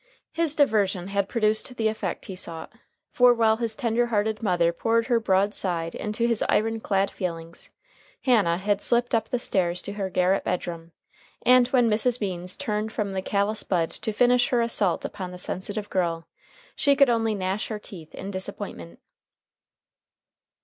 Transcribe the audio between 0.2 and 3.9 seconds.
His diversion had produced the effect he sought: for while his